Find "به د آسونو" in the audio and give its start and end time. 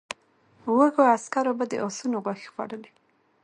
1.57-2.17